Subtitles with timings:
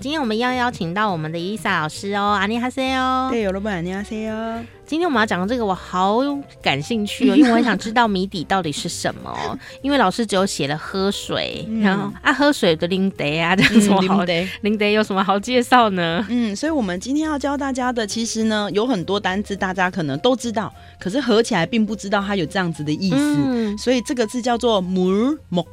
[0.00, 3.28] 今天我们要邀请到我们的伊萨老师哦阿尼哈塞哦。
[3.32, 4.64] 对有罗阿尼哈塞哦。
[4.86, 16.24] 今天我们要讲的这个我好有感兴趣哦 因为我很想知道谜底到底是什么因为老师只有写了喝水然后啊喝水的林迪啊这样说好的林迪有什么好介绍呢？
[16.30, 23.16] 嗯所以我们今天要教大家的其实呢有很多单字大家可能都知道可是合起来并不知道它有这样子的意思。
[23.18, 23.76] 嗯。
[23.76, 25.66] 所以这个字叫做 mermo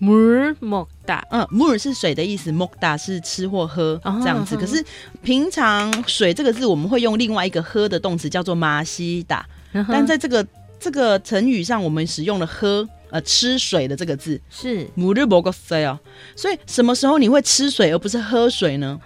[0.00, 4.54] mermo 打嗯木耳是水的意思 mok 打是吃或喝这样子。
[4.54, 4.84] 可是
[5.22, 9.48] 平常水这个字我们会用另外一个喝的动词叫做马西打
[9.88, 10.46] 但在这个
[10.78, 14.38] 这个成语上我们使用了喝呃吃水的这个字。
[14.50, 14.86] 是。
[14.94, 15.98] 母日伯格 cell
[16.36, 19.00] 所以什么时候你会吃水而不是喝水呢？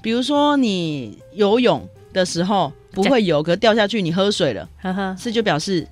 [0.00, 5.84] 比如说你游泳的时候不会游可掉下去你喝水了呵呵是就表示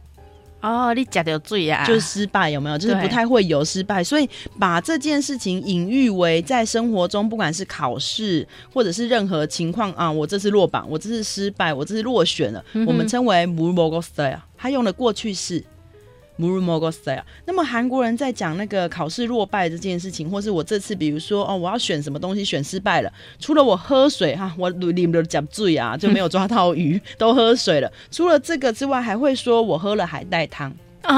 [0.63, 1.85] 哦，你夹到嘴啊！
[1.85, 2.79] 就是失败有没有？
[2.79, 15.63] 就是不太会有失败，所以把这件事情隐喻为在生活中，不管是考试或者是任何情况啊，我这次落榜，我这次失败，我这次落选了，我们称为 “mugostay”，他用了过去式。
[17.46, 27.92] 那么韩国人在讲那个考试落败这件事情，或是我这次比如说哦，我要选什么东西选失败了，除了我喝水哈，我啉了呷水啊，就没有抓到鱼， 都喝水了。
[28.12, 31.18] 除了这个之外，还会说我喝了海带汤啊，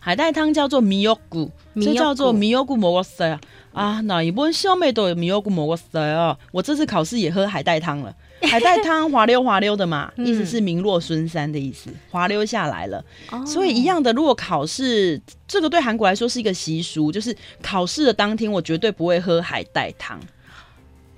[0.00, 3.38] 海带汤叫做미역국，这叫做미역국먹었어요
[3.72, 8.12] 啊，哪一本小妹都有미역국먹었어요，我这次考试也喝海带汤了。
[8.49, 13.03] 海带汤滑溜滑溜的嘛，嗯、意思是名落孙山的意思，滑溜下来了。
[13.31, 20.19] 哦、所以一样的，如果考试，这个对韩国来说是一个习俗，就是考试的当天，我绝对不会喝海带汤。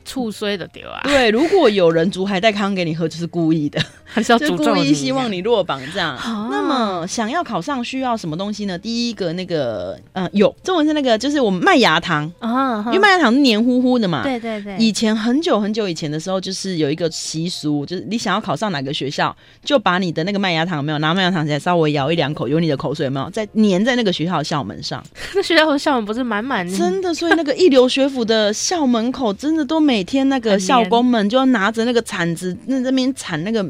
[0.05, 1.01] 醋衰的丢啊！
[1.03, 6.15] 对，如果有人煮海带汤给你喝，就是故意的， 还是要就故意希望你落榜这样。
[6.15, 8.77] 啊、那么想要考上需要什么东西呢？
[8.77, 14.21] 第一个那个，嗯，有中文是那个，就是我们麦芽糖啊，因为麦芽糖是黏糊糊的嘛。
[14.23, 14.77] 对对对。
[14.77, 25.03] 以前很久很久以前的时候，就是有一个习俗，就是你想要考上哪个学校，就把你的那个麦芽糖有没有拿麦芽糖起来稍微咬一两口，有你的口水有没有，再粘在那个学校的校门上。
[25.33, 26.77] 那学校的校门不是满满的？
[26.77, 29.94] 真的，所以那个一流学府的校门口真的都没。
[29.95, 33.63] 每天那个校工们就要拿着那个铲子，那那边铲那个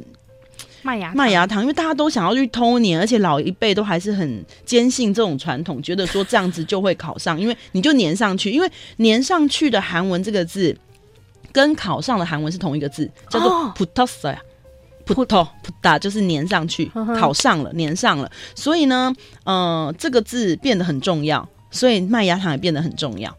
[0.82, 10.76] 麦芽麦芽糖，因为大家都想要去偷年，而且老一辈都还是很坚信这种传统，觉得说这样子就会考上，因为你就粘上去，因为粘上去的韩文这个字，
[11.52, 19.14] 跟考上的韩文是同一个字，叫做 putosa，puta puta 就是粘上去，考上了粘上了，所以呢，
[19.44, 23.32] 嗯，这个字变得很重要，所以麦芽糖也变得很重要。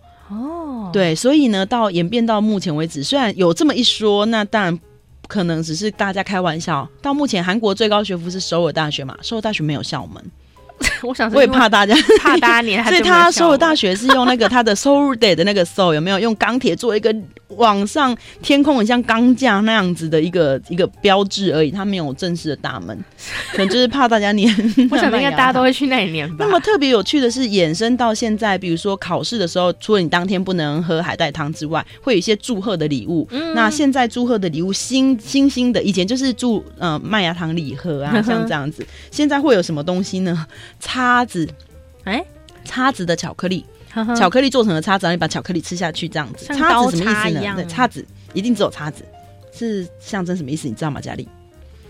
[0.97, 4.81] 对，所以呢，到演变到目前为止，虽然有这么一说，那当然
[5.29, 6.89] 可能只是大家开玩笑。
[7.03, 9.15] 到目前，韩国最高学府是首尔大学嘛？
[9.21, 10.25] 首尔大学没有校门。
[11.03, 17.15] 我想，我也怕大家 怕大家黏， 所以他首尔大学是用那个他的 Soul Day 的那个 Seoul 有没有用钢铁做一个
[17.49, 22.97] 往上天空很像钢架那样子的一个一个标志而已，他没有正式的大门，
[23.53, 24.53] 可能就是怕大家黏。
[24.91, 26.45] 我想应该大家都会去那里黏吧。
[26.45, 33.27] 那么特别有趣的是，衍生到现在，比如说考试的时候，除了你当天不能喝海带汤之外，会有一些祝贺的礼物。
[33.31, 38.85] 嗯、那现在祝贺的礼物新新兴的，以前就是祝呃麦芽糖礼盒啊，像这样子。
[39.11, 40.47] 现在会有什么东西呢？
[40.87, 41.47] 叉子，
[42.05, 42.27] 哎、欸，
[42.65, 43.67] 叉子的巧克力，
[44.17, 46.47] 巧克力做成的叉子，然后你把巧克力吃下去，这样子。
[46.55, 47.55] 叉子什么意思呢？
[47.57, 49.05] 对，叉子一定只有叉子，
[49.53, 50.69] 是象征什么意思？
[50.69, 51.29] 你知道吗，佳丽？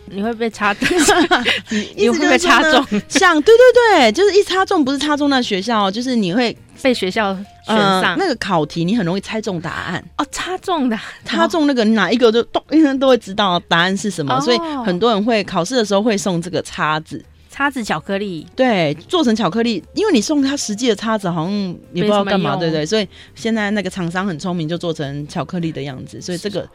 [0.07, 0.89] 你会被插中，
[1.95, 7.34] 你会被插中，像对对对，就是一插中，不是插中那学校，就是你会被学校
[7.67, 8.03] 选上。
[8.03, 12.65] 呃、那个考题你很容易猜中答案哦，插中的，插中那个哪一个就都
[12.99, 17.22] 都会知道答案是什么，哦、所以很多人会考试的时候会送这个叉子。
[17.56, 21.53] 叉子巧克力，对，做成巧克力，因为你送他实际的叉子，好像
[21.94, 22.84] 也不知道干嘛，对不对？
[22.84, 26.68] 所以现在那个厂商很聪明，就做成巧克力的样子，所以这个。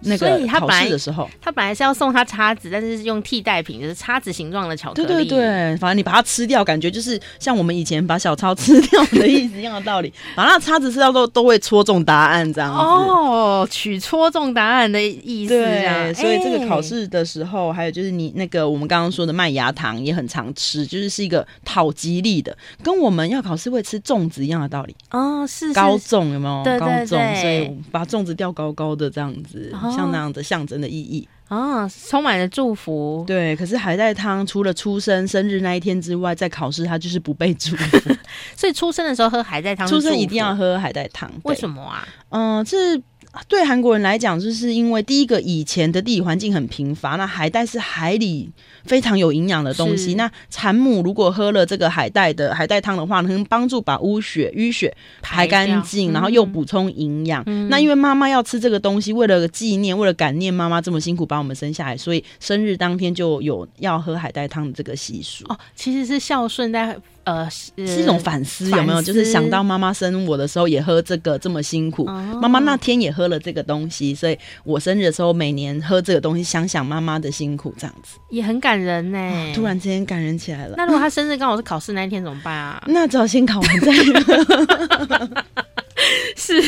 [0.00, 5.08] 那个考试的时候，他本来是要送他叉子，但是是用替代品，就是叉子形状的巧克力。
[5.08, 10.12] 对对对，反正你把它吃掉，感觉就是像我们以前把小抄吃掉的意思一样的道理。
[10.34, 12.78] 把那叉子吃掉都都会戳中答案，这样子。
[12.78, 15.54] 哦，取戳中答案的意思。
[15.54, 24.94] 对，所以这个考试的时候，还有就是你那个我们刚刚说的麦芽糖也很常吃，就是是一个讨吉利的，跟我们要考试会吃粽子一样的道理。
[25.10, 26.62] 哦，是，是高粽有没有？
[26.62, 29.72] 对对对，高粽，所以把粽子吊高高的这样子。
[29.90, 31.28] 像那样的象征的意义。
[31.48, 33.22] 啊，充满了祝福。
[33.26, 38.10] 对，可是海带汤除了出生生日那一天之外，在考试它就是不被祝福。
[38.56, 41.30] 所以出生的时候喝海带汤，出生一定要喝海带汤。
[41.44, 42.06] 为什么啊？
[42.30, 43.00] 嗯、呃，这。
[43.48, 48.50] 对韩国人来讲，就是因为第一个以前的地理环境很贫乏，那海带是海里
[48.84, 50.14] 非常有营养的东西。
[50.14, 57.42] 那产母如果喝了这个海带的海带汤的话，能帮助把污血淤血排干净，然后又补充营养。
[57.46, 65.44] 嗯、那因为妈妈要吃这个东西，为了纪念，为了感念妈妈这么辛苦把我们生下来，所以生日当天就有要喝海带汤的这个习俗。
[65.48, 66.96] 哦，其实是孝顺在。
[67.26, 69.02] 呃，是一种反思，有没有？
[69.02, 79.52] 就是想到妈妈生我的时候也喝这个这么辛苦，妈妈、哦、那天也喝了这个东西，所以我生日的时候每年喝这个东西，想想妈妈的辛苦，这样子也很感人呢、哦。
[79.56, 80.74] 突然之间感人起来了。
[80.76, 82.80] 那如果他生日刚好是考试那一天怎么办啊？
[82.86, 85.28] 那只好先考完再喝。
[86.36, 86.62] 是，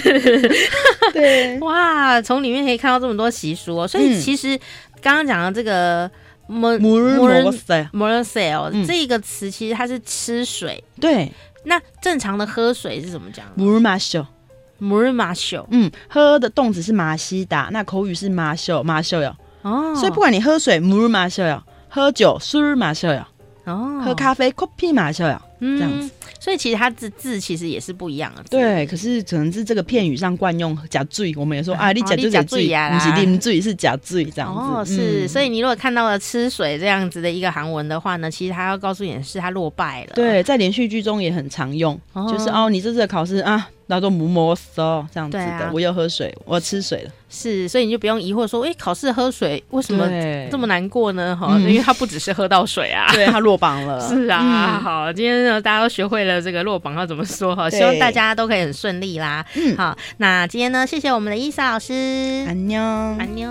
[1.12, 3.86] 对，哇，从里面可以看到这么多习俗哦。
[3.86, 4.58] 所以其实
[5.00, 6.10] 刚刚讲的这个。
[6.10, 6.16] 摩
[6.48, 10.82] 摩摩塞摩尔塞哦，这个词其实它是吃水。
[11.00, 11.30] 对，
[11.64, 13.46] 那正常的喝水是怎么讲？
[13.54, 14.26] 摩尔马秀，
[14.78, 15.66] 摩尔马秀。
[15.70, 19.36] 嗯，喝的动词是马西达，那口语是马秀，马秀哟。
[19.62, 23.24] 哦，所以不管你喝水，摩尔马秀哟；喝酒，苏尔马秀哟。
[23.64, 25.40] 哦，喝咖啡，coffee 马秀哟。
[25.60, 26.10] 这样子。
[26.40, 28.44] 所以其实它字字其实也是不一样的。
[28.48, 34.60] 对，可是可能是这个片语上惯用假醉，我们也说啊，你假就假醉呀，你是啉醉是假醉这样子。
[34.60, 40.12] 哦，是，所以你如果看到了吃水这样子的一个韩文的话呢，其实它要告诉你的是它落败了。
[40.14, 43.68] 对，在连续剧中也很常用，就是哦，你这次的考试啊。
[43.88, 47.10] 那都摸摸嗦这样子的，啊、我要喝水，我要吃水了。
[47.30, 50.06] 是，所以你就不用疑惑说，哎、欸，考试喝水为什么
[50.50, 51.36] 这么难过呢？
[51.36, 54.00] 哈对，因为他不只是喝到水啊， 对他落榜了。
[54.08, 59.44] 是啊，嗯、好，今天呢大家都学会了这个落榜要怎么说哈，希望大家都可以很顺利啦。
[59.54, 61.92] 嗯，好，那今天呢，谢谢我们的伊莎老师，
[62.46, 63.50] 安妞，安妞。